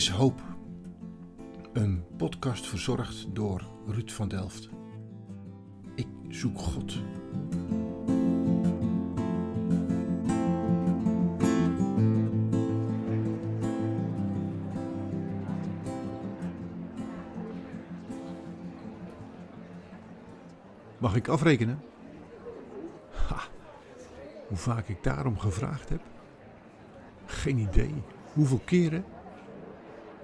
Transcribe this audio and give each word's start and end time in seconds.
is 0.00 0.08
hoop. 0.08 0.42
Een 1.72 2.04
podcast 2.16 2.66
verzorgd 2.66 3.26
door 3.32 3.64
Ruud 3.86 4.10
van 4.10 4.28
Delft. 4.28 4.68
Ik 5.94 6.06
zoek 6.28 6.58
God. 6.58 7.02
Mag 20.98 21.14
ik 21.14 21.28
afrekenen? 21.28 21.82
Ha, 23.26 23.40
hoe 24.48 24.56
vaak 24.56 24.88
ik 24.88 25.02
daarom 25.02 25.38
gevraagd 25.38 25.88
heb? 25.88 26.02
Geen 27.26 27.58
idee. 27.58 27.94
Hoeveel 28.32 28.60
keren? 28.64 29.04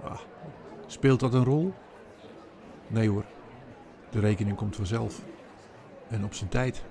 Ah, 0.03 0.19
speelt 0.85 1.19
dat 1.19 1.33
een 1.33 1.43
rol? 1.43 1.73
Nee 2.87 3.09
hoor, 3.09 3.25
de 4.09 4.19
rekening 4.19 4.57
komt 4.57 4.75
vanzelf. 4.75 5.21
En 6.07 6.23
op 6.23 6.33
zijn 6.33 6.49
tijd. 6.49 6.83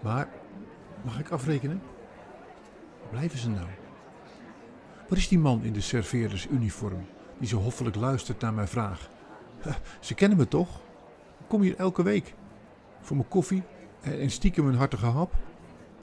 Maar, 0.00 0.28
mag 1.02 1.20
ik 1.20 1.30
afrekenen? 1.30 1.82
Blijven 3.10 3.38
ze 3.38 3.50
nou? 3.50 3.66
Waar 5.08 5.18
is 5.18 5.28
die 5.28 5.38
man 5.38 5.62
in 5.62 5.72
de 5.72 5.80
serveerdersuniform 5.80 7.06
die 7.38 7.48
zo 7.48 7.56
hoffelijk 7.58 7.96
luistert 7.96 8.40
naar 8.40 8.54
mijn 8.54 8.68
vraag? 8.68 9.10
Ze 10.00 10.14
kennen 10.14 10.38
me 10.38 10.48
toch? 10.48 10.80
Ik 11.38 11.48
kom 11.48 11.60
hier 11.60 11.76
elke 11.76 12.02
week. 12.02 12.34
Voor 13.00 13.16
mijn 13.16 13.28
koffie 13.28 13.62
en 14.00 14.30
stiekem 14.30 14.66
een 14.66 14.74
hartige 14.74 15.06
hap. 15.06 15.34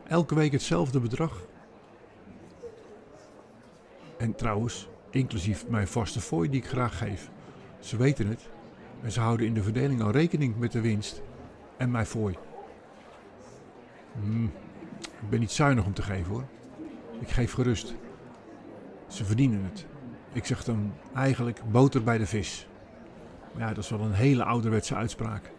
Elke 0.08 0.36
week 0.36 0.52
hetzelfde 0.52 1.00
bedrag. 1.00 1.42
En 4.18 4.36
trouwens, 4.36 4.88
inclusief 5.10 5.68
mijn 5.68 5.88
vaste 5.88 6.22
fooi 6.22 6.50
die 6.50 6.62
ik 6.62 6.68
graag 6.68 6.98
geef. 6.98 7.30
Ze 7.80 7.98
weten 7.98 8.28
het. 8.28 8.50
En 9.02 9.12
ze 9.12 9.20
houden 9.20 9.46
in 9.46 9.54
de 9.54 9.64
verdeling 9.64 10.02
al 10.02 10.12
rekening 10.12 10.58
met 10.58 10.72
de 10.72 10.82
winst. 10.82 11.22
En 11.78 11.92
mijn 11.92 12.06
fooi. 12.06 12.38
Hmm, 14.22 14.52
ik 15.02 15.30
ben 15.30 15.40
niet 15.40 15.52
zuinig 15.52 15.86
om 15.86 15.94
te 15.94 16.02
geven 16.02 16.32
hoor. 16.32 16.46
Ik 17.20 17.30
geef 17.30 17.54
gerust. 17.54 17.96
Ze 19.08 19.26
verdienen 19.26 19.64
het. 19.64 19.86
Ik 20.34 20.46
zeg 20.46 20.64
dan 20.64 20.94
eigenlijk 21.16 21.62
boter 21.72 22.04
bij 22.04 22.18
de 22.18 22.26
vis. 22.26 22.68
Ja, 23.58 23.68
dat 23.68 23.84
is 23.84 23.90
wel 23.90 24.00
een 24.00 24.14
hele 24.14 24.44
ouderwetse 24.44 24.96
uitspraak. 24.96 25.52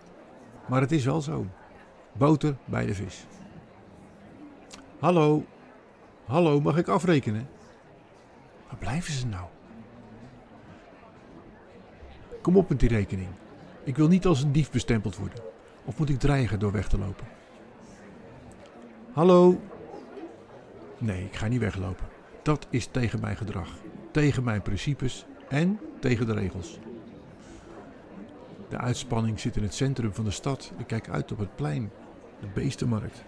Maar 0.67 0.81
het 0.81 0.93
is 0.93 1.05
wel 1.05 1.21
zo. 1.21 1.47
Boter 2.13 2.57
bij 2.65 2.87
de 2.87 2.95
vis. 2.95 3.27
Hallo. 4.99 5.45
Hallo, 6.25 6.61
mag 6.61 6.77
ik 6.77 6.89
afrekenen? 6.89 7.49
Waar 8.71 8.79
blijven 8.79 9.13
ze 9.13 9.27
nou? 9.27 9.47
Kom 12.43 12.57
op 12.57 12.69
met 12.69 12.81
die 12.81 12.89
rekening. 12.89 13.29
Ik 13.85 13.97
wil 13.97 14.09
niet 14.09 14.27
als 14.27 14.43
een 14.43 14.53
dief 14.53 14.71
bestempeld 14.71 15.17
worden. 15.17 15.43
Of 15.85 15.99
moet 15.99 16.09
ik 16.09 16.19
dreigen 16.19 16.59
door 16.59 16.73
weg 16.73 16.89
te 16.89 16.99
lopen? 16.99 17.27
Hallo? 19.13 19.61
Nee, 20.99 21.25
ik 21.25 21.37
ga 21.37 21.47
niet 21.47 21.61
weglopen. 21.61 22.07
Dat 22.43 22.67
is 22.71 22.87
tegen 22.87 23.21
mijn 23.21 23.37
gedrag, 23.37 23.69
tegen 24.11 24.45
mijn 24.45 24.63
principes 24.63 25.27
en 25.49 25.81
tegen 26.01 26.27
de 26.27 26.35
regels. 26.35 26.79
De 28.69 28.79
uitspanning 28.79 29.41
zit 29.41 29.57
in 29.57 29.63
het 29.63 29.75
centrum 29.75 30.15
van 30.15 30.25
de 30.25 30.31
stad. 30.31 30.73
Ik 30.79 30.87
kijk 30.87 31.09
uit 31.09 31.33
op 31.33 31.39
het 31.39 31.57
plein, 31.57 31.91
de 32.41 32.47
beestenmarkt. 32.55 33.25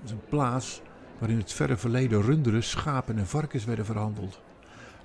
Dat 0.00 0.04
is 0.04 0.10
een 0.10 0.24
plaats 0.28 0.82
waar 1.18 1.30
in 1.30 1.38
het 1.38 1.52
verre 1.52 1.76
verleden 1.76 2.22
runderen, 2.22 2.62
schapen 2.62 3.18
en 3.18 3.26
varkens 3.26 3.64
werden 3.64 3.84
verhandeld. 3.84 4.40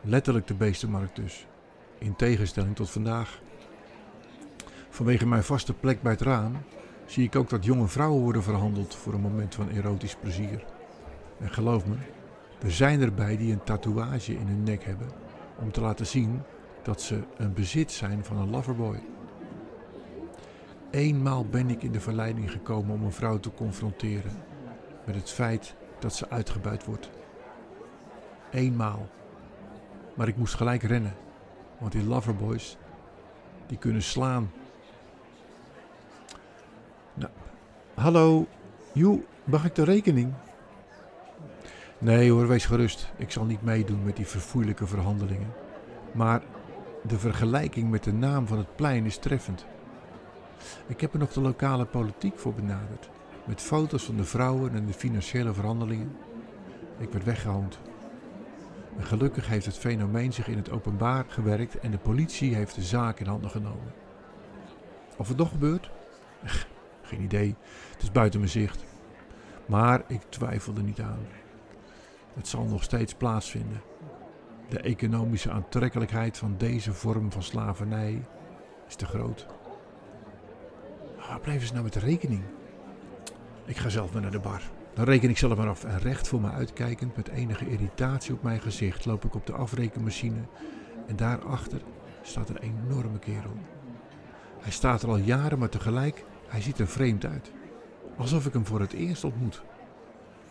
Letterlijk 0.07 0.47
de 0.47 0.53
beestenmarkt 0.53 1.15
dus. 1.15 1.47
In 1.97 2.15
tegenstelling 2.15 2.75
tot 2.75 2.89
vandaag. 2.89 3.41
Vanwege 4.89 5.27
mijn 5.27 5.43
vaste 5.43 5.73
plek 5.73 6.01
bij 6.01 6.11
het 6.11 6.21
raam 6.21 6.57
zie 7.05 7.23
ik 7.23 7.35
ook 7.35 7.49
dat 7.49 7.65
jonge 7.65 7.87
vrouwen 7.87 8.21
worden 8.21 8.43
verhandeld 8.43 8.95
voor 8.95 9.13
een 9.13 9.21
moment 9.21 9.55
van 9.55 9.69
erotisch 9.69 10.15
plezier. 10.15 10.65
En 11.39 11.49
geloof 11.49 11.85
me, 11.85 11.95
er 12.61 12.71
zijn 12.71 13.01
erbij 13.01 13.37
die 13.37 13.51
een 13.51 13.63
tatoeage 13.63 14.33
in 14.33 14.47
hun 14.47 14.63
nek 14.63 14.83
hebben 14.83 15.07
om 15.59 15.71
te 15.71 15.81
laten 15.81 16.07
zien 16.07 16.41
dat 16.83 17.01
ze 17.01 17.23
een 17.37 17.53
bezit 17.53 17.91
zijn 17.91 18.25
van 18.25 18.37
een 18.37 18.49
loverboy. 18.49 19.03
Eenmaal 20.91 21.45
ben 21.45 21.69
ik 21.69 21.83
in 21.83 21.91
de 21.91 21.99
verleiding 21.99 22.51
gekomen 22.51 22.95
om 22.95 23.03
een 23.03 23.11
vrouw 23.11 23.39
te 23.39 23.53
confronteren 23.53 24.31
met 25.05 25.15
het 25.15 25.31
feit 25.31 25.75
dat 25.99 26.15
ze 26.15 26.29
uitgebuit 26.29 26.85
wordt. 26.85 27.09
Eenmaal. 28.51 29.07
Maar 30.15 30.27
ik 30.27 30.37
moest 30.37 30.53
gelijk 30.53 30.83
rennen, 30.83 31.13
want 31.77 31.91
die 31.91 32.03
loverboys, 32.03 32.77
die 33.67 33.77
kunnen 33.77 34.01
slaan. 34.01 34.51
Nou, 37.13 37.31
hallo, 37.93 38.47
joe, 38.93 39.23
mag 39.43 39.65
ik 39.65 39.75
de 39.75 39.83
rekening? 39.83 40.33
Nee 41.97 42.31
hoor, 42.31 42.47
wees 42.47 42.65
gerust. 42.65 43.11
Ik 43.17 43.31
zal 43.31 43.45
niet 43.45 43.61
meedoen 43.61 44.03
met 44.03 44.15
die 44.15 44.27
verfoeilijke 44.27 44.87
verhandelingen. 44.87 45.53
Maar 46.11 46.41
de 47.01 47.19
vergelijking 47.19 47.89
met 47.89 48.03
de 48.03 48.13
naam 48.13 48.47
van 48.47 48.57
het 48.57 48.75
plein 48.75 49.05
is 49.05 49.17
treffend. 49.17 49.65
Ik 50.87 51.01
heb 51.01 51.13
er 51.13 51.19
nog 51.19 51.33
de 51.33 51.41
lokale 51.41 51.85
politiek 51.85 52.39
voor 52.39 52.53
benaderd. 52.53 53.09
Met 53.45 53.61
foto's 53.61 54.03
van 54.03 54.15
de 54.15 54.23
vrouwen 54.23 54.73
en 54.73 54.85
de 54.85 54.93
financiële 54.93 55.53
verhandelingen. 55.53 56.15
Ik 56.97 57.11
werd 57.11 57.25
weggehoond. 57.25 57.79
Gelukkig 58.99 59.47
heeft 59.47 59.65
het 59.65 59.77
fenomeen 59.77 60.33
zich 60.33 60.47
in 60.47 60.57
het 60.57 60.71
openbaar 60.71 61.25
gewerkt 61.27 61.79
en 61.79 61.91
de 61.91 61.97
politie 61.97 62.55
heeft 62.55 62.75
de 62.75 62.81
zaak 62.81 63.19
in 63.19 63.27
handen 63.27 63.49
genomen. 63.49 63.93
Of 65.17 65.27
het 65.27 65.37
nog 65.37 65.49
gebeurt? 65.49 65.91
Geen 67.01 67.21
idee. 67.21 67.55
Het 67.91 68.01
is 68.01 68.11
buiten 68.11 68.39
mijn 68.39 68.51
zicht. 68.51 68.83
Maar 69.65 70.03
ik 70.07 70.21
twijfel 70.29 70.75
er 70.75 70.83
niet 70.83 71.01
aan. 71.01 71.27
Het 72.33 72.47
zal 72.47 72.63
nog 72.63 72.83
steeds 72.83 73.13
plaatsvinden. 73.13 73.81
De 74.69 74.79
economische 74.79 75.51
aantrekkelijkheid 75.51 76.37
van 76.37 76.55
deze 76.57 76.93
vorm 76.93 77.31
van 77.31 77.43
slavernij 77.43 78.25
is 78.87 78.95
te 78.95 79.05
groot. 79.05 79.45
Waar 81.27 81.39
blijven 81.39 81.67
ze 81.67 81.73
nou 81.73 81.83
met 81.83 81.93
de 81.93 81.99
rekening? 81.99 82.43
Ik 83.65 83.77
ga 83.77 83.89
zelf 83.89 84.13
maar 84.13 84.21
naar 84.21 84.31
de 84.31 84.39
bar. 84.39 84.61
Dan 84.95 85.05
reken 85.05 85.29
ik 85.29 85.37
zelf 85.37 85.57
maar 85.57 85.67
af 85.67 85.83
en 85.83 85.99
recht 85.99 86.27
voor 86.27 86.41
me 86.41 86.51
uitkijkend 86.51 87.15
met 87.15 87.27
enige 87.27 87.69
irritatie 87.69 88.33
op 88.33 88.43
mijn 88.43 88.61
gezicht 88.61 89.05
loop 89.05 89.25
ik 89.25 89.35
op 89.35 89.45
de 89.45 89.53
afrekenmachine 89.53 90.41
en 91.07 91.15
daarachter 91.15 91.81
staat 92.21 92.49
een 92.49 92.57
enorme 92.57 93.19
kerel. 93.19 93.57
Hij 94.59 94.71
staat 94.71 95.03
er 95.03 95.09
al 95.09 95.17
jaren, 95.17 95.59
maar 95.59 95.69
tegelijk, 95.69 96.25
hij 96.47 96.61
ziet 96.61 96.79
er 96.79 96.87
vreemd 96.87 97.25
uit. 97.25 97.51
Alsof 98.17 98.45
ik 98.45 98.53
hem 98.53 98.65
voor 98.65 98.79
het 98.79 98.93
eerst 98.93 99.23
ontmoet. 99.23 99.63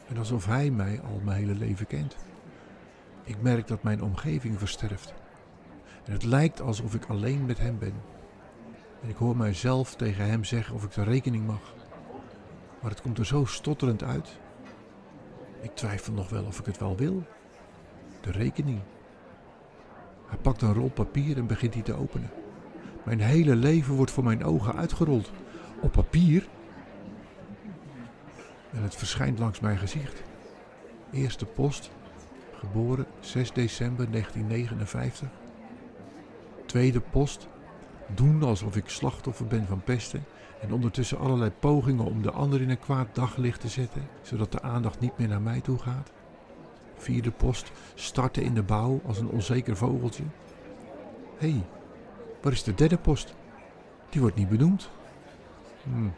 En 0.08 0.16
alsof 0.18 0.46
hij 0.46 0.70
mij 0.70 1.00
al 1.00 1.20
mijn 1.24 1.38
hele 1.38 1.54
leven 1.54 1.86
kent. 1.86 2.16
Ik 3.22 3.42
merk 3.42 3.66
dat 3.66 3.82
mijn 3.82 4.02
omgeving 4.02 4.58
versterft. 4.58 5.14
En 6.04 6.12
het 6.12 6.22
lijkt 6.22 6.60
alsof 6.60 6.94
ik 6.94 7.04
alleen 7.04 7.46
met 7.46 7.58
hem 7.58 7.78
ben. 7.78 7.94
En 9.02 9.08
ik 9.08 9.16
hoor 9.16 9.36
mijzelf 9.36 9.94
tegen 9.94 10.26
hem 10.26 10.44
zeggen 10.44 10.74
of 10.74 10.84
ik 10.84 10.92
de 10.92 11.02
rekening 11.02 11.46
mag. 11.46 11.74
Maar 12.84 12.92
het 12.92 13.02
komt 13.02 13.18
er 13.18 13.26
zo 13.26 13.44
stotterend 13.44 14.02
uit. 14.02 14.38
Ik 15.60 15.74
twijfel 15.74 16.12
nog 16.12 16.28
wel 16.28 16.44
of 16.44 16.58
ik 16.58 16.66
het 16.66 16.78
wel 16.78 16.96
wil. 16.96 17.22
De 18.20 18.30
rekening. 18.30 18.80
Hij 20.26 20.38
pakt 20.38 20.62
een 20.62 20.74
rol 20.74 20.88
papier 20.90 21.36
en 21.36 21.46
begint 21.46 21.72
die 21.72 21.82
te 21.82 21.94
openen. 21.94 22.30
Mijn 23.04 23.20
hele 23.20 23.56
leven 23.56 23.94
wordt 23.94 24.10
voor 24.10 24.24
mijn 24.24 24.44
ogen 24.44 24.76
uitgerold. 24.76 25.30
Op 25.80 25.92
papier. 25.92 26.48
En 28.72 28.82
het 28.82 28.94
verschijnt 28.94 29.38
langs 29.38 29.60
mijn 29.60 29.78
gezicht. 29.78 30.22
Eerste 31.12 31.46
post, 31.46 31.90
geboren 32.58 33.06
6 33.20 33.52
december 33.52 34.10
1959. 34.10 35.28
Tweede 36.66 37.00
post, 37.00 37.48
doen 38.14 38.42
alsof 38.42 38.76
ik 38.76 38.88
slachtoffer 38.88 39.46
ben 39.46 39.66
van 39.66 39.82
pesten 39.82 40.24
en 40.60 40.72
ondertussen 40.72 41.18
allerlei 41.18 41.50
pogingen 41.50 42.04
om 42.04 42.22
de 42.22 42.30
ander 42.30 42.60
in 42.60 42.70
een 42.70 42.78
kwaad 42.78 43.14
daglicht 43.14 43.60
te 43.60 43.68
zetten, 43.68 44.08
zodat 44.22 44.52
de 44.52 44.62
aandacht 44.62 45.00
niet 45.00 45.18
meer 45.18 45.28
naar 45.28 45.40
mij 45.40 45.60
toe 45.60 45.78
gaat. 45.78 46.10
Vierde 46.96 47.30
post, 47.30 47.72
starten 47.94 48.42
in 48.42 48.54
de 48.54 48.62
bouw 48.62 49.00
als 49.06 49.18
een 49.18 49.28
onzeker 49.28 49.76
vogeltje. 49.76 50.22
Hé, 51.38 51.50
hey, 51.50 51.66
waar 52.42 52.52
is 52.52 52.62
de 52.62 52.74
derde 52.74 52.96
post? 52.98 53.34
Die 54.10 54.20
wordt 54.20 54.36
niet 54.36 54.48
benoemd. 54.48 54.90
Hm, 55.82 56.08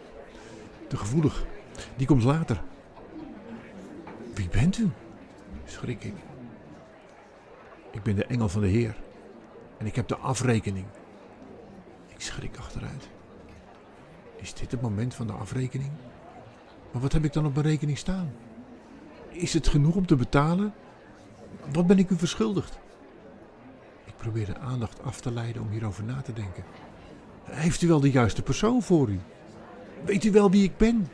te 0.88 0.96
gevoelig. 0.96 1.46
Die 1.96 2.06
komt 2.06 2.22
later. 2.22 2.62
Wie 4.34 4.48
bent 4.48 4.78
u? 4.78 4.90
Schrik 5.64 6.04
ik. 6.04 6.14
Ik 7.90 8.02
ben 8.02 8.16
de 8.16 8.24
engel 8.24 8.48
van 8.48 8.60
de 8.60 8.68
Heer. 8.68 8.96
En 9.78 9.86
ik 9.86 9.96
heb 9.96 10.08
de 10.08 10.16
afrekening. 10.16 10.86
Ik 12.16 12.22
schrik 12.22 12.56
achteruit. 12.56 13.08
Is 14.36 14.54
dit 14.54 14.70
het 14.70 14.80
moment 14.80 15.14
van 15.14 15.26
de 15.26 15.32
afrekening? 15.32 15.90
Maar 16.92 17.02
wat 17.02 17.12
heb 17.12 17.24
ik 17.24 17.32
dan 17.32 17.46
op 17.46 17.54
mijn 17.54 17.66
rekening 17.66 17.98
staan? 17.98 18.32
Is 19.28 19.52
het 19.52 19.68
genoeg 19.68 19.94
om 19.94 20.06
te 20.06 20.16
betalen? 20.16 20.74
Wat 21.72 21.86
ben 21.86 21.98
ik 21.98 22.10
u 22.10 22.16
verschuldigd? 22.16 22.78
probeer 24.16 24.46
de 24.46 24.58
aandacht 24.58 25.02
af 25.02 25.20
te 25.20 25.32
leiden 25.32 25.62
om 25.62 25.70
hierover 25.70 26.04
na 26.04 26.20
te 26.20 26.32
denken. 26.32 26.64
Heeft 27.44 27.82
u 27.82 27.88
wel 27.88 28.00
de 28.00 28.10
juiste 28.10 28.42
persoon 28.42 28.82
voor 28.82 29.08
u? 29.08 29.20
Weet 30.04 30.24
u 30.24 30.30
wel 30.30 30.50
wie 30.50 30.64
ik 30.64 30.76
ben? 30.76 31.08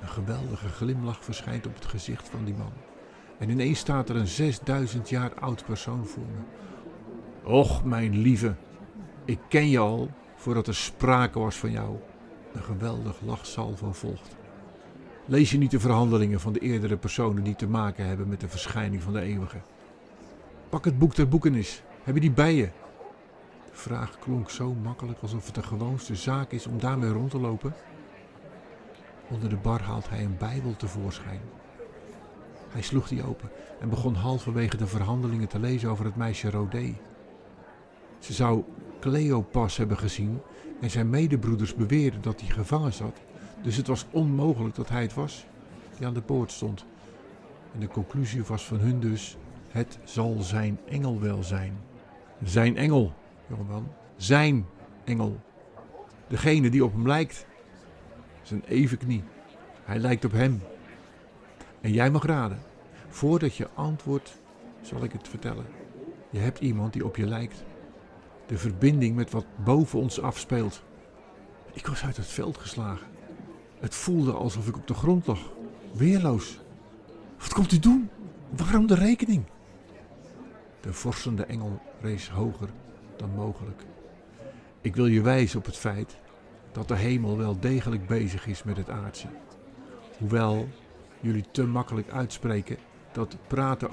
Een 0.00 0.08
geweldige 0.08 0.68
glimlach 0.68 1.24
verschijnt 1.24 1.66
op 1.66 1.74
het 1.74 1.84
gezicht 1.84 2.28
van 2.28 2.44
die 2.44 2.54
man. 2.54 2.72
En 3.38 3.48
ineens 3.48 3.78
staat 3.78 4.08
er 4.08 4.16
een 4.16 4.26
6000 4.26 5.08
jaar 5.08 5.34
oud 5.34 5.64
persoon 5.64 6.06
voor 6.06 6.24
me. 6.24 6.40
Och, 7.50 7.84
mijn 7.84 8.18
lieve, 8.18 8.54
ik 9.24 9.38
ken 9.48 9.68
je 9.68 9.78
al 9.78 10.10
voordat 10.42 10.66
er 10.66 10.74
sprake 10.74 11.38
was 11.38 11.56
van 11.56 11.70
jou. 11.70 11.96
Een 12.52 12.62
geweldig 12.62 13.20
lachsalvo 13.20 13.92
volgt. 13.92 14.36
Lees 15.24 15.50
je 15.50 15.58
niet 15.58 15.70
de 15.70 15.80
verhandelingen 15.80 16.40
van 16.40 16.52
de 16.52 16.58
eerdere 16.58 16.96
personen 16.96 17.44
die 17.44 17.54
te 17.54 17.66
maken 17.66 18.06
hebben 18.06 18.28
met 18.28 18.40
de 18.40 18.48
verschijning 18.48 19.02
van 19.02 19.12
de 19.12 19.20
eeuwige? 19.20 19.60
Pak 20.68 20.84
het 20.84 20.98
boek 20.98 21.14
der 21.14 21.28
boeken 21.28 21.54
eens. 21.54 21.82
Heb 22.02 22.14
je 22.14 22.20
die 22.20 22.30
bij 22.30 22.54
je? 22.54 22.68
De 23.70 23.78
vraag 23.78 24.18
klonk 24.18 24.50
zo 24.50 24.74
makkelijk 24.74 25.18
alsof 25.22 25.46
het 25.46 25.54
de 25.54 25.62
gewoonste 25.62 26.16
zaak 26.16 26.50
is 26.50 26.66
om 26.66 26.78
daarmee 26.78 27.10
rond 27.10 27.30
te 27.30 27.40
lopen. 27.40 27.74
Onder 29.28 29.48
de 29.48 29.56
bar 29.56 29.82
haalt 29.82 30.08
hij 30.08 30.24
een 30.24 30.36
Bijbel 30.38 30.76
tevoorschijn. 30.76 31.40
Hij 32.68 32.82
sloeg 32.82 33.08
die 33.08 33.26
open 33.26 33.50
en 33.80 33.88
begon 33.88 34.14
halverwege 34.14 34.76
de 34.76 34.86
verhandelingen 34.86 35.48
te 35.48 35.58
lezen 35.58 35.90
over 35.90 36.04
het 36.04 36.16
meisje 36.16 36.50
Rodé. 36.50 36.94
Ze 38.18 38.32
zou 38.32 38.64
Cleopas 39.02 39.76
hebben 39.76 39.98
gezien 39.98 40.40
en 40.80 40.90
zijn 40.90 41.10
medebroeders 41.10 41.74
beweerden 41.74 42.22
dat 42.22 42.40
hij 42.40 42.50
gevangen 42.50 42.92
zat, 42.92 43.20
dus 43.62 43.76
het 43.76 43.86
was 43.86 44.06
onmogelijk 44.10 44.74
dat 44.74 44.88
hij 44.88 45.02
het 45.02 45.14
was 45.14 45.46
die 45.96 46.06
aan 46.06 46.14
de 46.14 46.22
poort 46.22 46.52
stond. 46.52 46.84
En 47.74 47.80
de 47.80 47.88
conclusie 47.88 48.42
was 48.44 48.64
van 48.64 48.78
hun 48.78 49.00
dus: 49.00 49.36
het 49.68 49.98
zal 50.04 50.36
zijn 50.40 50.78
engel 50.88 51.20
wel 51.20 51.42
zijn. 51.42 51.76
Zijn 52.42 52.76
engel, 52.76 53.12
jongeman, 53.46 53.88
zijn 54.16 54.66
engel. 55.04 55.40
Degene 56.28 56.70
die 56.70 56.84
op 56.84 56.92
hem 56.92 57.06
lijkt. 57.06 57.46
Zijn 58.42 58.64
evenknie. 58.64 59.22
Hij 59.84 59.98
lijkt 59.98 60.24
op 60.24 60.32
hem. 60.32 60.62
En 61.80 61.92
jij 61.92 62.10
mag 62.10 62.24
raden. 62.24 62.58
Voordat 63.08 63.56
je 63.56 63.68
antwoordt, 63.74 64.40
zal 64.80 65.04
ik 65.04 65.12
het 65.12 65.28
vertellen. 65.28 65.66
Je 66.30 66.38
hebt 66.38 66.60
iemand 66.60 66.92
die 66.92 67.04
op 67.04 67.16
je 67.16 67.26
lijkt. 67.26 67.64
De 68.52 68.58
verbinding 68.58 69.16
met 69.16 69.30
wat 69.30 69.44
boven 69.64 69.98
ons 69.98 70.20
afspeelt. 70.20 70.82
Ik 71.72 71.86
was 71.86 72.04
uit 72.04 72.16
het 72.16 72.26
veld 72.26 72.58
geslagen. 72.58 73.06
Het 73.80 73.94
voelde 73.94 74.32
alsof 74.32 74.68
ik 74.68 74.76
op 74.76 74.86
de 74.86 74.94
grond 74.94 75.26
lag. 75.26 75.52
Weerloos. 75.92 76.60
Wat 77.38 77.52
komt 77.52 77.72
u 77.72 77.78
doen? 77.78 78.10
Waarom 78.50 78.86
de 78.86 78.94
rekening? 78.94 79.44
De 80.80 80.92
vorstende 80.92 81.44
engel 81.44 81.80
rees 82.00 82.30
hoger 82.30 82.68
dan 83.16 83.30
mogelijk. 83.34 83.82
Ik 84.80 84.96
wil 84.96 85.06
je 85.06 85.22
wijzen 85.22 85.58
op 85.58 85.64
het 85.64 85.76
feit 85.76 86.16
dat 86.72 86.88
de 86.88 86.96
hemel 86.96 87.36
wel 87.36 87.60
degelijk 87.60 88.06
bezig 88.06 88.46
is 88.46 88.62
met 88.62 88.76
het 88.76 88.90
aardse. 88.90 89.28
Hoewel 90.18 90.68
jullie 91.20 91.44
te 91.50 91.66
makkelijk 91.66 92.10
uitspreken 92.10 92.76
dat 93.12 93.36
praten 93.46 93.90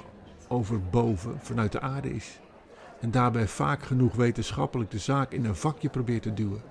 over 0.48 0.80
boven 0.82 1.38
vanuit 1.40 1.72
de 1.72 1.80
aarde 1.80 2.14
is. 2.14 2.40
En 3.00 3.10
daarbij 3.10 3.48
vaak 3.48 3.82
genoeg 3.82 4.14
wetenschappelijk 4.14 4.90
de 4.90 4.98
zaak 4.98 5.32
in 5.32 5.44
een 5.44 5.56
vakje 5.56 5.88
probeert 5.88 6.22
te 6.22 6.34
duwen. 6.34 6.62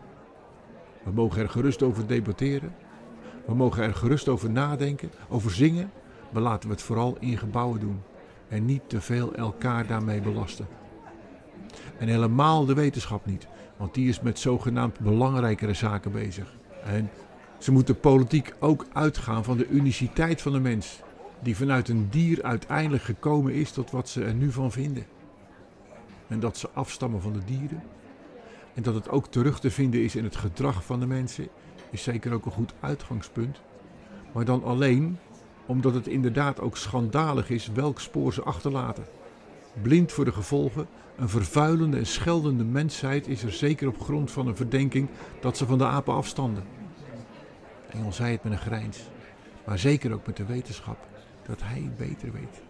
We 1.03 1.11
mogen 1.11 1.41
er 1.41 1.49
gerust 1.49 1.83
over 1.83 2.07
debatteren. 2.07 2.75
We 3.45 3.55
mogen 3.55 3.83
er 3.83 3.95
gerust 3.95 4.27
over 4.27 4.49
nadenken, 4.49 5.11
over 5.29 5.51
zingen. 5.51 5.91
Maar 6.29 6.41
laten 6.41 6.69
we 6.69 6.75
het 6.75 6.83
vooral 6.83 7.17
in 7.19 7.37
gebouwen 7.37 7.79
doen. 7.79 8.01
En 8.47 8.65
niet 8.65 8.81
te 8.87 9.01
veel 9.01 9.33
elkaar 9.35 9.87
daarmee 9.87 10.21
belasten. 10.21 10.67
En 11.97 12.07
helemaal 12.07 12.65
de 12.65 12.73
wetenschap 12.73 13.25
niet, 13.25 13.47
want 13.77 13.93
die 13.93 14.09
is 14.09 14.21
met 14.21 14.39
zogenaamd 14.39 14.99
belangrijkere 14.99 15.73
zaken 15.73 16.11
bezig. 16.11 16.53
En 16.83 17.09
ze 17.57 17.71
moeten 17.71 17.99
politiek 17.99 18.53
ook 18.59 18.85
uitgaan 18.93 19.43
van 19.43 19.57
de 19.57 19.67
uniciteit 19.67 20.41
van 20.41 20.51
de 20.51 20.59
mens, 20.59 20.99
die 21.39 21.57
vanuit 21.57 21.89
een 21.89 22.07
dier 22.09 22.43
uiteindelijk 22.43 23.03
gekomen 23.03 23.53
is 23.53 23.71
tot 23.71 23.91
wat 23.91 24.09
ze 24.09 24.23
er 24.23 24.33
nu 24.33 24.51
van 24.51 24.71
vinden. 24.71 25.05
En 26.29 26.39
dat 26.39 26.57
ze 26.57 26.69
afstammen 26.69 27.21
van 27.21 27.33
de 27.33 27.43
dieren. 27.45 27.83
En 28.73 28.83
dat 28.83 28.95
het 28.95 29.09
ook 29.09 29.27
terug 29.27 29.59
te 29.59 29.71
vinden 29.71 30.03
is 30.03 30.15
in 30.15 30.23
het 30.23 30.35
gedrag 30.35 30.83
van 30.83 30.99
de 30.99 31.07
mensen, 31.07 31.47
is 31.89 32.03
zeker 32.03 32.33
ook 32.33 32.45
een 32.45 32.51
goed 32.51 32.73
uitgangspunt. 32.79 33.61
Maar 34.31 34.45
dan 34.45 34.63
alleen 34.63 35.17
omdat 35.65 35.93
het 35.93 36.07
inderdaad 36.07 36.61
ook 36.61 36.77
schandalig 36.77 37.49
is 37.49 37.67
welk 37.67 37.99
spoor 37.99 38.33
ze 38.33 38.43
achterlaten. 38.43 39.05
Blind 39.81 40.11
voor 40.11 40.25
de 40.25 40.31
gevolgen, 40.31 40.87
een 41.17 41.29
vervuilende 41.29 41.97
en 41.97 42.05
scheldende 42.05 42.63
mensheid 42.63 43.27
is 43.27 43.43
er 43.43 43.51
zeker 43.51 43.87
op 43.87 44.01
grond 44.01 44.31
van 44.31 44.47
een 44.47 44.55
verdenking 44.55 45.09
dat 45.41 45.57
ze 45.57 45.65
van 45.65 45.77
de 45.77 45.85
apen 45.85 46.13
afstanden. 46.13 46.63
Engel 47.89 48.13
zei 48.13 48.31
het 48.31 48.43
met 48.43 48.51
een 48.51 48.57
grijns, 48.57 49.09
maar 49.65 49.79
zeker 49.79 50.13
ook 50.13 50.25
met 50.25 50.37
de 50.37 50.45
wetenschap 50.45 51.07
dat 51.47 51.61
hij 51.63 51.91
beter 51.97 52.31
weet. 52.31 52.61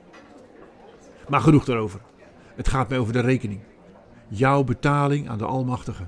Maar 1.27 1.41
genoeg 1.41 1.65
daarover. 1.65 1.99
Het 2.59 2.67
gaat 2.67 2.89
mij 2.89 2.97
over 2.97 3.13
de 3.13 3.19
rekening. 3.19 3.59
Jouw 4.27 4.63
betaling 4.63 5.29
aan 5.29 5.37
de 5.37 5.45
Almachtige. 5.45 6.07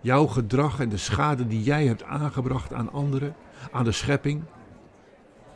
Jouw 0.00 0.26
gedrag 0.26 0.80
en 0.80 0.88
de 0.88 0.96
schade 0.96 1.46
die 1.46 1.62
jij 1.62 1.86
hebt 1.86 2.02
aangebracht 2.02 2.72
aan 2.72 2.92
anderen, 2.92 3.34
aan 3.70 3.84
de 3.84 3.92
schepping. 3.92 4.42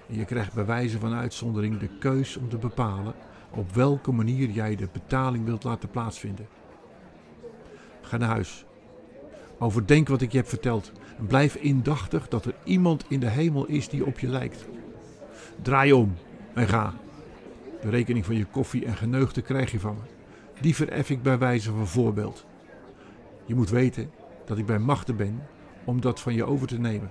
En 0.09 0.17
je 0.17 0.25
krijgt 0.25 0.55
bij 0.55 0.65
wijze 0.65 0.99
van 0.99 1.15
uitzondering 1.15 1.79
de 1.79 1.89
keus 1.99 2.37
om 2.37 2.49
te 2.49 2.57
bepalen 2.57 3.15
op 3.51 3.75
welke 3.75 4.13
manier 4.13 4.51
jij 4.51 4.77
de 4.77 4.89
betaling 4.93 5.45
wilt 5.45 5.65
laten 5.65 5.91
plaatsvinden. 5.91 6.47
Ga 8.01 8.17
naar 8.17 8.29
huis. 8.29 8.65
Overdenk 9.59 10.09
wat 10.09 10.21
ik 10.21 10.33
je 10.33 10.39
heb 10.39 10.49
verteld 10.49 10.93
en 11.19 11.27
blijf 11.27 11.55
indachtig 11.55 12.29
dat 12.29 12.45
er 12.45 12.55
iemand 12.65 13.05
in 13.09 13.21
de 13.21 13.29
hemel 13.29 13.67
is 13.67 13.89
die 13.89 14.07
op 14.07 14.19
je 14.19 14.29
lijkt. 14.29 14.67
Draai 15.63 15.93
om 15.93 16.15
en 16.55 16.69
ga. 16.69 16.95
De 17.81 17.91
rekening 17.91 18.25
van 18.25 18.37
je 18.37 18.45
koffie 18.45 18.85
en 18.85 18.97
geneugde 18.97 19.43
krijg 19.43 19.71
je 19.71 19.81
van 19.81 19.95
me. 19.95 20.13
Die 20.61 20.75
veref 20.75 21.11
ik 21.11 21.23
bij 21.23 21.39
wijze 21.39 21.73
van 21.73 21.87
voorbeeld. 21.87 22.47
Je 23.45 23.55
moet 23.55 23.71
weten 23.71 24.11
dat 24.45 24.59
ik 24.59 24.67
bij 24.67 24.79
machten 24.79 25.17
ben 25.17 25.43
om 25.85 26.01
dat 26.01 26.21
van 26.21 26.35
je 26.35 26.45
over 26.45 26.67
te 26.67 26.79
nemen. 26.79 27.11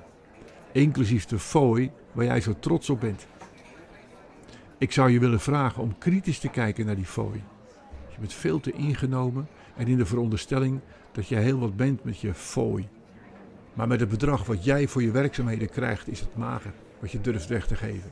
Inclusief 0.72 1.26
de 1.26 1.40
fooi 1.40 1.92
waar 2.12 2.26
jij 2.26 2.42
zo 2.42 2.56
trots 2.60 2.90
op 2.90 3.00
bent. 3.00 3.28
Ik 4.78 4.92
zou 4.92 5.10
je 5.10 5.20
willen 5.20 5.40
vragen 5.40 5.82
om 5.82 5.98
kritisch 5.98 6.40
te 6.40 6.50
kijken 6.50 6.86
naar 6.86 6.96
die 6.96 7.06
fooi. 7.06 7.44
Je 8.10 8.20
bent 8.20 8.34
veel 8.34 8.60
te 8.60 8.72
ingenomen 8.72 9.48
en 9.76 9.88
in 9.88 9.98
de 9.98 10.06
veronderstelling 10.06 10.80
dat 11.12 11.28
je 11.28 11.36
heel 11.36 11.60
wat 11.60 11.76
bent 11.76 12.04
met 12.04 12.20
je 12.20 12.34
fooi. 12.34 12.88
Maar 13.74 13.88
met 13.88 14.00
het 14.00 14.10
bedrag 14.10 14.46
wat 14.46 14.64
jij 14.64 14.88
voor 14.88 15.02
je 15.02 15.12
werkzaamheden 15.12 15.70
krijgt, 15.70 16.08
is 16.08 16.20
het 16.20 16.38
mager 16.38 16.74
wat 17.00 17.12
je 17.12 17.22
durft 17.22 17.48
weg 17.48 17.68
te 17.68 17.76
geven. 17.76 18.12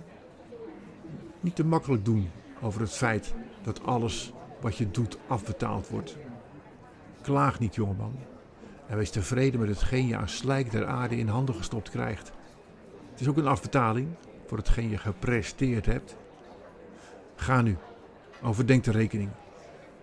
Niet 1.40 1.56
te 1.56 1.66
makkelijk 1.66 2.06
doen 2.06 2.30
over 2.62 2.82
het 2.82 2.94
feit 2.94 3.34
dat 3.64 3.84
alles 3.84 4.34
wat 4.62 4.78
je 4.78 4.92
doet 4.92 5.18
afbetaald 5.28 5.90
wordt. 5.90 6.18
Klaag 7.22 7.60
niet, 7.60 7.76
jongeman. 7.76 8.16
En 8.88 8.98
wees 8.98 9.10
tevreden 9.10 9.60
met 9.60 9.70
hetgeen 9.70 10.08
je 10.08 10.18
aan 10.18 10.30
slijk 10.30 10.72
der 10.72 10.86
aarde 10.86 11.18
in 11.18 11.28
handen 11.28 11.56
gestopt 11.56 11.90
krijgt. 11.90 12.32
Het 13.12 13.20
is 13.20 13.28
ook 13.28 13.38
een 13.38 13.48
afbetaling 13.48 14.08
voor 14.48 14.58
hetgeen 14.58 14.90
je 14.90 14.98
gepresteerd 14.98 15.86
hebt. 15.86 16.16
Ga 17.36 17.62
nu, 17.62 17.78
overdenk 18.42 18.84
de 18.84 18.92
rekening. 18.92 19.30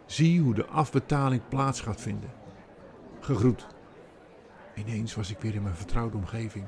Zie 0.06 0.40
hoe 0.40 0.54
de 0.54 0.66
afbetaling 0.66 1.42
plaats 1.48 1.80
gaat 1.80 2.00
vinden. 2.00 2.30
Gegroet. 3.20 3.66
Ineens 4.74 5.14
was 5.14 5.30
ik 5.30 5.38
weer 5.38 5.54
in 5.54 5.62
mijn 5.62 5.74
vertrouwde 5.74 6.16
omgeving, 6.16 6.64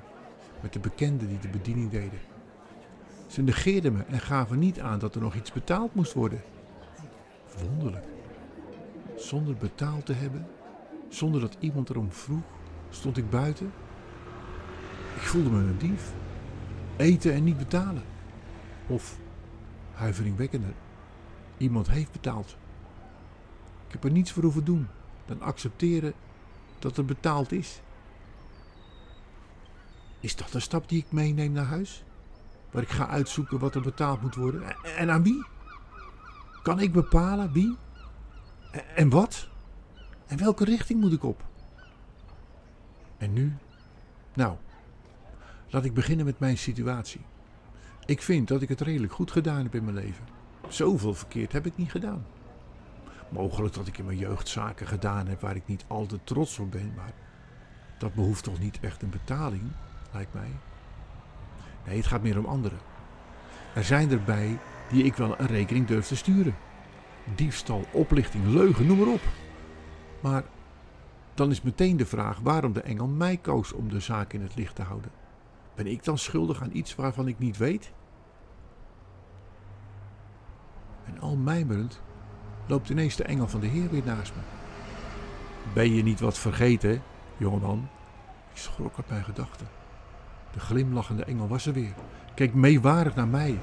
met 0.62 0.72
de 0.72 0.78
bekenden 0.78 1.28
die 1.28 1.38
de 1.38 1.48
bediening 1.48 1.90
deden. 1.90 2.18
Ze 3.26 3.42
negeerden 3.42 3.92
me 3.92 4.02
en 4.08 4.20
gaven 4.20 4.58
niet 4.58 4.80
aan 4.80 4.98
dat 4.98 5.14
er 5.14 5.20
nog 5.20 5.34
iets 5.34 5.52
betaald 5.52 5.94
moest 5.94 6.12
worden. 6.12 6.42
Wonderlijk. 7.58 8.04
Zonder 9.16 9.54
betaald 9.54 10.06
te 10.06 10.12
hebben, 10.12 10.46
zonder 11.08 11.40
dat 11.40 11.56
iemand 11.58 11.90
erom 11.90 12.12
vroeg, 12.12 12.42
stond 12.90 13.16
ik 13.16 13.30
buiten. 13.30 13.72
Ik 15.14 15.22
voelde 15.22 15.50
me 15.50 15.58
een 15.58 15.78
dief. 15.78 16.12
Eten 16.96 17.32
en 17.32 17.44
niet 17.44 17.58
betalen. 17.58 18.02
Of, 18.86 19.18
huiveringwekkender, 19.92 20.74
iemand 21.56 21.90
heeft 21.90 22.12
betaald. 22.12 22.56
Ik 23.86 23.92
heb 23.92 24.04
er 24.04 24.10
niets 24.10 24.32
voor 24.32 24.42
hoeven 24.42 24.64
doen 24.64 24.88
dan 25.26 25.40
accepteren 25.42 26.12
dat 26.78 26.96
er 26.96 27.04
betaald 27.04 27.52
is. 27.52 27.80
Is 30.20 30.36
dat 30.36 30.54
een 30.54 30.62
stap 30.62 30.88
die 30.88 30.98
ik 30.98 31.12
meeneem 31.12 31.52
naar 31.52 31.64
huis? 31.64 32.04
Waar 32.70 32.82
ik 32.82 32.88
ga 32.88 33.08
uitzoeken 33.08 33.58
wat 33.58 33.74
er 33.74 33.80
betaald 33.80 34.22
moet 34.22 34.34
worden? 34.34 34.62
En 34.96 35.10
aan 35.10 35.22
wie? 35.22 35.44
Kan 36.62 36.80
ik 36.80 36.92
bepalen 36.92 37.52
wie? 37.52 37.76
En 38.94 39.08
wat? 39.08 39.48
En 40.26 40.38
welke 40.38 40.64
richting 40.64 41.00
moet 41.00 41.12
ik 41.12 41.24
op? 41.24 41.44
En 43.18 43.32
nu? 43.32 43.56
Nou, 44.34 44.56
laat 45.68 45.84
ik 45.84 45.94
beginnen 45.94 46.26
met 46.26 46.38
mijn 46.38 46.58
situatie. 46.58 47.20
Ik 48.04 48.22
vind 48.22 48.48
dat 48.48 48.62
ik 48.62 48.68
het 48.68 48.80
redelijk 48.80 49.12
goed 49.12 49.30
gedaan 49.30 49.62
heb 49.62 49.74
in 49.74 49.84
mijn 49.84 49.96
leven. 49.96 50.24
Zoveel 50.68 51.14
verkeerd 51.14 51.52
heb 51.52 51.66
ik 51.66 51.76
niet 51.76 51.90
gedaan. 51.90 52.26
Mogelijk 53.28 53.74
dat 53.74 53.86
ik 53.86 53.98
in 53.98 54.04
mijn 54.04 54.18
jeugd 54.18 54.48
zaken 54.48 54.86
gedaan 54.86 55.26
heb 55.26 55.40
waar 55.40 55.56
ik 55.56 55.66
niet 55.66 55.84
altijd 55.86 56.26
trots 56.26 56.58
op 56.58 56.70
ben, 56.70 56.92
maar 56.96 57.12
dat 57.98 58.14
behoeft 58.14 58.44
toch 58.44 58.58
niet 58.58 58.80
echt 58.80 59.02
een 59.02 59.10
betaling, 59.10 59.62
lijkt 60.12 60.34
mij. 60.34 60.50
Nee, 61.86 61.96
het 61.96 62.06
gaat 62.06 62.22
meer 62.22 62.38
om 62.38 62.44
anderen. 62.44 62.78
Er 63.74 63.84
zijn 63.84 64.10
erbij 64.10 64.58
die 64.90 65.04
ik 65.04 65.14
wel 65.14 65.40
een 65.40 65.46
rekening 65.46 65.86
durf 65.86 66.06
te 66.06 66.16
sturen. 66.16 66.54
Diefstal, 67.34 67.84
oplichting, 67.92 68.46
leugen, 68.46 68.86
noem 68.86 68.98
maar 68.98 69.06
op. 69.06 69.20
Maar 70.20 70.44
dan 71.34 71.50
is 71.50 71.62
meteen 71.62 71.96
de 71.96 72.06
vraag 72.06 72.38
waarom 72.38 72.72
de 72.72 72.80
engel 72.82 73.06
mij 73.06 73.36
koos 73.36 73.72
om 73.72 73.88
de 73.88 74.00
zaak 74.00 74.32
in 74.32 74.42
het 74.42 74.56
licht 74.56 74.74
te 74.74 74.82
houden. 74.82 75.10
Ben 75.74 75.86
ik 75.86 76.04
dan 76.04 76.18
schuldig 76.18 76.62
aan 76.62 76.70
iets 76.76 76.94
waarvan 76.94 77.28
ik 77.28 77.38
niet 77.38 77.56
weet? 77.56 77.92
En 81.04 81.20
al 81.20 81.36
mijmerend 81.36 82.02
loopt 82.66 82.88
ineens 82.88 83.16
de 83.16 83.24
engel 83.24 83.48
van 83.48 83.60
de 83.60 83.66
Heer 83.66 83.90
weer 83.90 84.04
naast 84.04 84.32
me. 84.34 84.42
Ben 85.74 85.94
je 85.94 86.02
niet 86.02 86.20
wat 86.20 86.38
vergeten, 86.38 87.02
jongeman? 87.36 87.88
Ik 88.50 88.56
schrok 88.56 88.98
op 88.98 89.08
mijn 89.08 89.24
gedachten. 89.24 89.68
De 90.52 90.60
glimlachende 90.60 91.24
engel 91.24 91.48
was 91.48 91.66
er 91.66 91.72
weer, 91.72 91.94
keek 92.34 92.54
meewarig 92.54 93.14
naar 93.14 93.28
mij. 93.28 93.58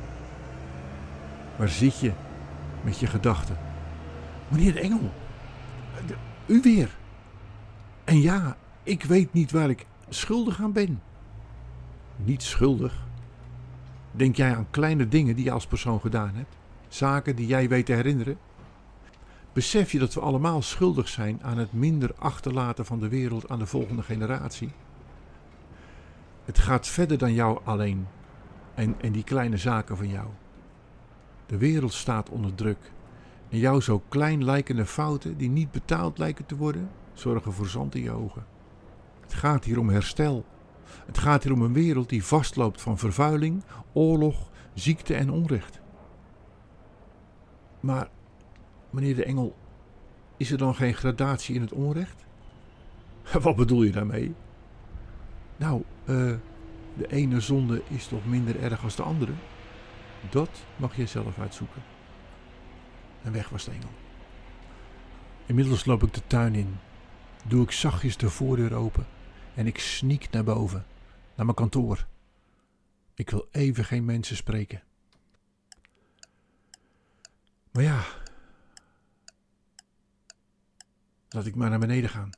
Waar 1.57 1.69
zit 1.69 1.99
je 1.99 2.11
met 2.83 2.99
je 2.99 3.07
gedachten? 3.07 3.57
Meneer 4.47 4.77
engel, 4.77 5.11
u 6.45 6.61
weer. 6.61 6.97
En 8.03 8.21
ja, 8.21 8.57
ik 8.83 9.03
weet 9.03 9.33
niet 9.33 9.51
waar 9.51 9.69
ik 9.69 9.85
schuldig 10.09 10.61
aan 10.61 10.71
ben. 10.71 11.01
Niet 12.15 12.43
schuldig? 12.43 13.05
Denk 14.11 14.35
jij 14.35 14.55
aan 14.55 14.67
kleine 14.69 15.07
dingen 15.07 15.35
die 15.35 15.43
je 15.43 15.51
als 15.51 15.67
persoon 15.67 15.99
gedaan 15.99 16.31
hebt? 16.35 16.55
Zaken 16.87 17.35
die 17.35 17.47
jij 17.47 17.69
weet 17.69 17.85
te 17.85 17.93
herinneren? 17.93 18.37
Besef 19.53 19.91
je 19.91 19.99
dat 19.99 20.13
we 20.13 20.19
allemaal 20.19 20.61
schuldig 20.61 21.07
zijn 21.07 21.39
aan 21.43 21.57
het 21.57 21.73
minder 21.73 22.11
achterlaten 22.17 22.85
van 22.85 22.99
de 22.99 23.07
wereld 23.07 23.49
aan 23.49 23.59
de 23.59 23.65
volgende 23.65 24.03
generatie? 24.03 24.69
Het 26.45 26.59
gaat 26.59 26.87
verder 26.87 27.17
dan 27.17 27.33
jou 27.33 27.59
alleen 27.63 28.07
en, 28.73 28.95
en 29.01 29.11
die 29.11 29.23
kleine 29.23 29.57
zaken 29.57 29.97
van 29.97 30.07
jou. 30.07 30.27
De 31.47 31.57
wereld 31.57 31.93
staat 31.93 32.29
onder 32.29 32.55
druk 32.55 32.91
en 33.49 33.57
jouw 33.57 33.79
zo 33.79 34.01
klein 34.09 34.43
lijkende 34.43 34.85
fouten 34.85 35.37
die 35.37 35.49
niet 35.49 35.71
betaald 35.71 36.17
lijken 36.17 36.45
te 36.45 36.55
worden, 36.55 36.89
zorgen 37.13 37.53
voor 37.53 37.67
zand 37.67 37.95
in 37.95 38.03
je 38.03 38.11
ogen. 38.11 38.45
Het 39.21 39.33
gaat 39.33 39.63
hier 39.63 39.79
om 39.79 39.89
herstel. 39.89 40.45
Het 41.05 41.17
gaat 41.17 41.43
hier 41.43 41.53
om 41.53 41.61
een 41.61 41.73
wereld 41.73 42.09
die 42.09 42.23
vastloopt 42.23 42.81
van 42.81 42.97
vervuiling, 42.97 43.63
oorlog, 43.93 44.49
ziekte 44.73 45.15
en 45.15 45.29
onrecht. 45.29 45.79
Maar, 47.79 48.09
meneer 48.89 49.15
de 49.15 49.23
Engel, 49.23 49.55
is 50.37 50.51
er 50.51 50.57
dan 50.57 50.75
geen 50.75 50.93
gradatie 50.93 51.55
in 51.55 51.61
het 51.61 51.71
onrecht? 51.71 52.25
Wat 53.41 53.55
bedoel 53.55 53.83
je 53.83 53.91
daarmee? 53.91 54.33
Nou, 55.57 55.83
uh, 56.05 56.33
de 56.97 57.07
ene 57.07 57.39
zonde 57.39 57.81
is 57.87 58.07
toch 58.07 58.25
minder 58.25 58.61
erg 58.61 58.83
als 58.83 58.95
de 58.95 59.03
andere? 59.03 59.31
Dat 60.29 60.49
mag 60.75 60.95
je 60.95 61.05
zelf 61.05 61.39
uitzoeken. 61.39 61.83
En 63.23 63.31
weg 63.31 63.49
was 63.49 63.65
de 63.65 63.71
engel. 63.71 63.89
Inmiddels 65.45 65.85
loop 65.85 66.03
ik 66.03 66.13
de 66.13 66.27
tuin 66.27 66.55
in, 66.55 66.77
doe 67.45 67.63
ik 67.63 67.71
zachtjes 67.71 68.17
de 68.17 68.29
voordeur 68.29 68.73
open 68.73 69.07
en 69.55 69.67
ik 69.67 69.79
sneak 69.79 70.29
naar 70.29 70.43
boven, 70.43 70.85
naar 71.35 71.45
mijn 71.45 71.57
kantoor. 71.57 72.07
Ik 73.13 73.29
wil 73.29 73.47
even 73.51 73.85
geen 73.85 74.05
mensen 74.05 74.35
spreken. 74.35 74.83
Maar 77.71 77.83
ja, 77.83 78.03
laat 81.29 81.45
ik 81.45 81.55
maar 81.55 81.69
naar 81.69 81.79
beneden 81.79 82.09
gaan. 82.09 82.29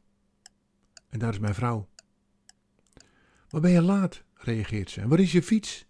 En 1.09 1.19
daar 1.19 1.31
is 1.31 1.39
mijn 1.39 1.53
vrouw. 1.53 1.87
Wat 3.49 3.61
ben 3.61 3.71
je 3.71 3.81
laat? 3.81 4.23
reageert 4.33 4.89
ze. 4.89 5.01
En 5.01 5.09
waar 5.09 5.19
is 5.19 5.31
je 5.31 5.43
fiets? 5.43 5.85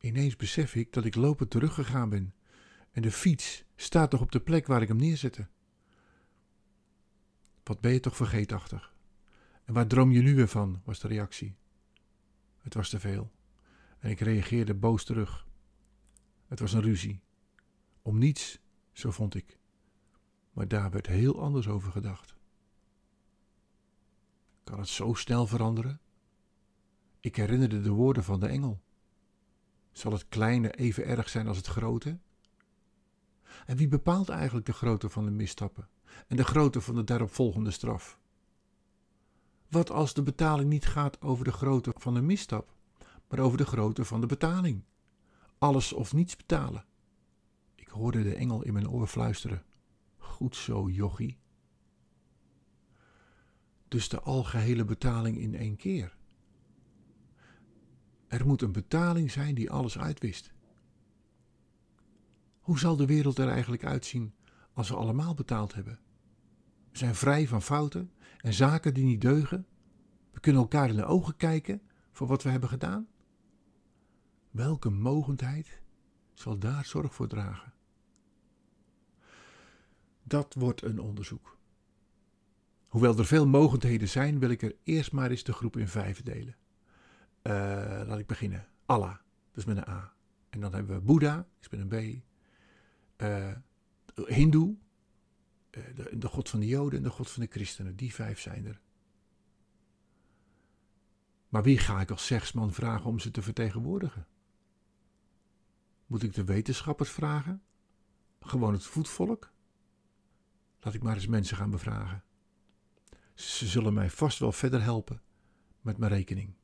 Ineens 0.00 0.36
besef 0.36 0.74
ik 0.74 0.92
dat 0.92 1.04
ik 1.04 1.14
lopend 1.14 1.50
teruggegaan 1.50 2.08
ben. 2.08 2.34
En 2.90 3.02
de 3.02 3.12
fiets 3.12 3.64
staat 3.76 4.12
nog 4.12 4.20
op 4.20 4.32
de 4.32 4.40
plek 4.40 4.66
waar 4.66 4.82
ik 4.82 4.88
hem 4.88 4.96
neerzette. 4.96 5.46
Wat 7.62 7.80
ben 7.80 7.92
je 7.92 8.00
toch 8.00 8.16
vergeetachtig? 8.16 8.94
En 9.64 9.74
waar 9.74 9.86
droom 9.86 10.10
je 10.10 10.22
nu 10.22 10.34
weer 10.34 10.48
van? 10.48 10.82
was 10.84 11.00
de 11.00 11.08
reactie. 11.08 11.56
Het 12.58 12.74
was 12.74 12.88
te 12.88 13.00
veel. 13.00 13.30
En 13.98 14.10
ik 14.10 14.20
reageerde 14.20 14.74
boos 14.74 15.04
terug. 15.04 15.46
Het 16.46 16.60
was 16.60 16.72
een 16.72 16.82
ruzie. 16.82 17.20
Om 18.02 18.18
niets, 18.18 18.60
zo 18.92 19.10
vond 19.10 19.34
ik. 19.34 19.58
Maar 20.52 20.68
daar 20.68 20.90
werd 20.90 21.06
heel 21.06 21.40
anders 21.40 21.68
over 21.68 21.92
gedacht. 21.92 22.36
Kan 24.64 24.78
het 24.78 24.88
zo 24.88 25.14
snel 25.14 25.46
veranderen? 25.46 26.00
Ik 27.20 27.36
herinnerde 27.36 27.80
de 27.80 27.90
woorden 27.90 28.24
van 28.24 28.40
de 28.40 28.46
engel. 28.46 28.80
Zal 29.98 30.12
het 30.12 30.28
kleine 30.28 30.70
even 30.70 31.04
erg 31.04 31.28
zijn 31.28 31.48
als 31.48 31.56
het 31.56 31.66
grote? 31.66 32.18
En 33.66 33.76
wie 33.76 33.88
bepaalt 33.88 34.28
eigenlijk 34.28 34.66
de 34.66 34.72
grootte 34.72 35.08
van 35.08 35.24
de 35.24 35.30
misstappen 35.30 35.88
en 36.26 36.36
de 36.36 36.44
grootte 36.44 36.80
van 36.80 36.94
de 36.94 37.04
daaropvolgende 37.04 37.70
straf? 37.70 38.18
Wat 39.68 39.90
als 39.90 40.14
de 40.14 40.22
betaling 40.22 40.70
niet 40.70 40.86
gaat 40.86 41.20
over 41.22 41.44
de 41.44 41.52
grootte 41.52 41.92
van 41.96 42.14
de 42.14 42.20
misstap, 42.20 42.74
maar 43.28 43.38
over 43.38 43.58
de 43.58 43.66
grootte 43.66 44.04
van 44.04 44.20
de 44.20 44.26
betaling? 44.26 44.84
Alles 45.58 45.92
of 45.92 46.12
niets 46.12 46.36
betalen. 46.36 46.84
Ik 47.74 47.88
hoorde 47.88 48.22
de 48.22 48.34
engel 48.34 48.62
in 48.62 48.72
mijn 48.72 48.90
oor 48.90 49.06
fluisteren. 49.06 49.62
Goed 50.16 50.56
zo, 50.56 50.88
jochie. 50.88 51.38
Dus 53.88 54.08
de 54.08 54.20
algehele 54.20 54.84
betaling 54.84 55.38
in 55.38 55.54
één 55.54 55.76
keer. 55.76 56.17
Er 58.28 58.46
moet 58.46 58.62
een 58.62 58.72
betaling 58.72 59.30
zijn 59.30 59.54
die 59.54 59.70
alles 59.70 59.98
uitwist. 59.98 60.52
Hoe 62.60 62.78
zal 62.78 62.96
de 62.96 63.06
wereld 63.06 63.38
er 63.38 63.48
eigenlijk 63.48 63.84
uitzien 63.84 64.34
als 64.72 64.88
we 64.88 64.96
allemaal 64.96 65.34
betaald 65.34 65.74
hebben? 65.74 65.98
We 66.90 66.98
zijn 66.98 67.14
vrij 67.14 67.48
van 67.48 67.62
fouten 67.62 68.12
en 68.38 68.52
zaken 68.52 68.94
die 68.94 69.04
niet 69.04 69.20
deugen. 69.20 69.66
We 70.30 70.40
kunnen 70.40 70.62
elkaar 70.62 70.88
in 70.88 70.96
de 70.96 71.04
ogen 71.04 71.36
kijken 71.36 71.82
voor 72.12 72.26
wat 72.26 72.42
we 72.42 72.50
hebben 72.50 72.68
gedaan. 72.68 73.08
Welke 74.50 74.90
mogendheid 74.90 75.80
zal 76.34 76.58
daar 76.58 76.84
zorg 76.84 77.14
voor 77.14 77.28
dragen? 77.28 77.72
Dat 80.22 80.54
wordt 80.54 80.82
een 80.82 81.00
onderzoek. 81.00 81.58
Hoewel 82.88 83.18
er 83.18 83.26
veel 83.26 83.46
mogendheden 83.46 84.08
zijn, 84.08 84.38
wil 84.38 84.50
ik 84.50 84.62
er 84.62 84.76
eerst 84.82 85.12
maar 85.12 85.30
eens 85.30 85.44
de 85.44 85.52
groep 85.52 85.76
in 85.76 85.88
vijf 85.88 86.22
delen. 86.22 86.56
Uh, 87.42 87.52
laat 88.06 88.18
ik 88.18 88.26
beginnen. 88.26 88.66
Allah, 88.86 89.16
dat 89.50 89.56
is 89.56 89.64
met 89.64 89.76
een 89.76 89.88
A. 89.88 90.12
En 90.50 90.60
dan 90.60 90.74
hebben 90.74 90.96
we 90.96 91.02
Boeddha, 91.02 91.46
is 91.60 91.68
met 91.68 91.80
een 91.80 91.88
B. 91.88 92.22
Uh, 93.22 93.52
Hindoe, 94.26 94.76
uh, 95.70 95.84
de, 95.94 96.18
de, 96.18 96.28
god 96.28 96.48
van 96.48 96.60
de 96.60 96.66
Joden 96.66 96.98
en 96.98 97.04
de 97.04 97.10
god 97.10 97.30
van 97.30 97.42
de 97.42 97.48
christenen. 97.50 97.96
Die 97.96 98.14
vijf 98.14 98.40
zijn 98.40 98.66
er. 98.66 98.80
Maar 101.48 101.62
wie 101.62 101.78
ga 101.78 102.00
ik 102.00 102.10
als 102.10 102.26
zegsman 102.26 102.72
vragen 102.72 103.10
om 103.10 103.18
ze 103.18 103.30
te 103.30 103.42
vertegenwoordigen? 103.42 104.26
Moet 106.06 106.22
ik 106.22 106.34
de 106.34 106.44
wetenschappers 106.44 107.10
vragen? 107.10 107.62
Gewoon 108.40 108.72
het 108.72 108.84
voetvolk? 108.84 109.52
Laat 110.80 110.94
ik 110.94 111.02
maar 111.02 111.14
eens 111.14 111.26
mensen 111.26 111.56
gaan 111.56 111.70
bevragen. 111.70 112.22
Ze 113.34 113.66
zullen 113.66 113.94
mij 113.94 114.10
vast 114.10 114.38
wel 114.38 114.52
verder 114.52 114.82
helpen 114.82 115.22
met 115.80 115.98
mijn 115.98 116.12
rekening. 116.12 116.57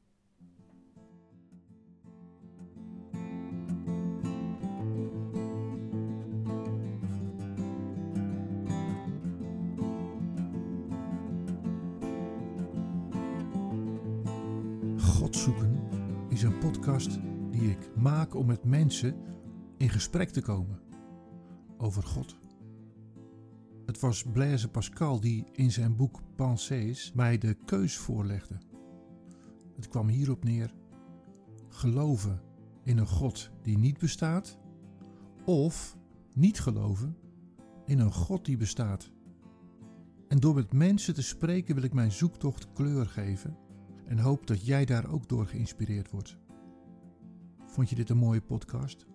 Die 17.51 17.71
ik 17.71 17.97
maak 17.97 18.35
om 18.35 18.47
met 18.47 18.65
mensen 18.65 19.17
in 19.77 19.89
gesprek 19.89 20.29
te 20.29 20.43
komen 20.43 20.81
over 21.77 22.03
God. 22.03 22.37
Het 23.87 24.01
was 24.01 24.23
Blaise 24.23 24.69
Pascal 24.69 25.21
die 25.21 25.45
in 25.53 25.73
zijn 25.73 25.97
boek 25.97 26.21
Pensées 26.37 27.13
mij 27.13 27.39
de 27.39 27.57
keus 27.65 27.97
voorlegde. 27.97 28.59
Het 29.77 29.89
kwam 29.89 30.09
hierop 30.09 30.45
neer: 30.45 30.75
geloven 31.69 32.41
in 32.83 32.99
een 32.99 33.07
God 33.07 33.51
die 33.63 33.79
niet 33.79 33.99
bestaat, 33.99 34.59
of 35.45 35.97
niet 36.35 36.61
geloven 36.61 37.17
in 37.87 37.99
een 37.99 38.13
God 38.13 38.45
die 38.45 38.57
bestaat. 38.57 39.11
En 40.29 40.41
door 40.41 40.55
met 40.55 40.73
mensen 40.73 41.15
te 41.15 41.23
spreken 41.23 41.75
wil 41.75 41.85
ik 41.85 41.95
mijn 41.95 42.13
zoektocht 42.13 42.73
kleur 42.73 43.07
geven 43.07 43.59
en 44.07 44.19
hoop 44.19 44.47
dat 44.47 44.67
jij 44.67 44.85
daar 44.85 45.11
ook 45.11 45.29
door 45.29 45.47
geïnspireerd 45.47 46.11
wordt. 46.11 46.43
Vond 47.75 47.89
je 47.89 47.95
dit 47.95 48.11
een 48.11 48.17
mooie 48.17 48.41
podcast? 48.41 49.07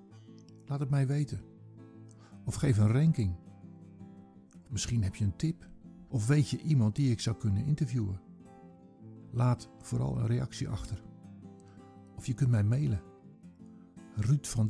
Laat 0.66 0.80
het 0.80 0.90
mij 0.90 1.08
weten. 1.08 1.40
Of 2.46 2.56
geef 2.56 2.78
een 2.78 2.92
ranking 2.92 3.36
Misschien 4.70 5.04
heb 5.04 5.16
je 5.16 5.26
een 5.26 5.36
tip 5.36 5.68
of 6.08 6.28
weet 6.28 6.50
je 6.50 6.62
iemand 6.62 6.96
die 6.96 7.12
ik 7.12 7.20
zou 7.20 7.36
kunnen 7.36 7.66
interviewen. 7.66 8.22
Laat 9.32 9.70
vooral 9.82 10.18
een 10.18 10.28
reactie 10.28 10.70
achter. 10.70 11.04
Of 12.16 12.26
je 12.26 12.34
kunt 12.34 12.50
mij 12.50 12.64
mailen. 12.64 13.02
Ruud 14.16 14.46
van 14.46 14.68